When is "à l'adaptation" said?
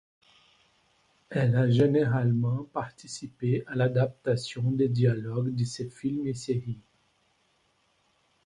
3.67-4.71